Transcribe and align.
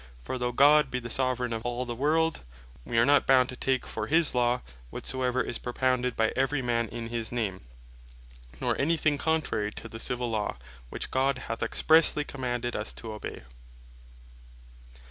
For 0.23 0.39
though 0.39 0.51
God 0.51 0.89
be 0.89 0.97
the 0.97 1.11
Soveraign 1.11 1.53
of 1.53 1.63
all 1.63 1.85
the 1.85 1.93
world, 1.93 2.39
we 2.85 2.97
are 2.97 3.05
not 3.05 3.27
bound 3.27 3.49
to 3.49 3.55
take 3.55 3.85
for 3.85 4.07
his 4.07 4.33
Law, 4.33 4.63
whatsoever 4.89 5.43
is 5.43 5.59
propounded 5.59 6.15
by 6.15 6.33
every 6.35 6.63
man 6.63 6.87
in 6.89 7.09
his 7.09 7.31
name; 7.31 7.61
nor 8.59 8.75
any 8.81 8.97
thing 8.97 9.19
contrary 9.19 9.71
to 9.73 9.87
the 9.87 9.99
Civill 9.99 10.31
Law, 10.31 10.57
which 10.89 11.11
God 11.11 11.37
hath 11.37 11.59
expressely 11.61 12.23
commanded 12.25 12.75
us 12.75 12.93
to 12.93 13.13
obey. 13.13 13.43